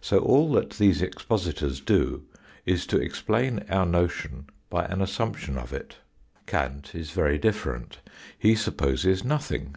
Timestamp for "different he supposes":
7.36-9.24